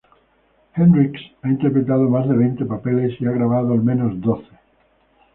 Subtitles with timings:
[0.73, 4.47] Hendricks ha interpretado más de veinte papeles y ha grabado al menos doce.